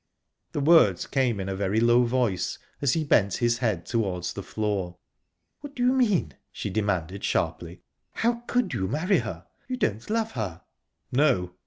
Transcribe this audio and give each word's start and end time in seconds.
The 0.53 0.59
words 0.61 1.05
came 1.05 1.39
in 1.39 1.47
a 1.47 1.55
very 1.55 1.79
low 1.79 2.05
voice, 2.05 2.57
as 2.81 2.93
he 2.93 3.03
bent 3.03 3.35
his 3.35 3.59
head 3.59 3.85
towards 3.85 4.33
the 4.33 4.41
floor. 4.41 4.97
"What 5.59 5.75
do 5.75 5.83
you 5.85 5.93
mean?" 5.93 6.33
she 6.51 6.71
demanded, 6.71 7.23
sharply. 7.23 7.83
"How 8.13 8.41
could 8.47 8.73
you 8.73 8.87
marry 8.87 9.19
her? 9.19 9.45
You 9.67 9.77
don't 9.77 10.09
love 10.09 10.31
her." 10.31 10.63
"No." 11.11 11.53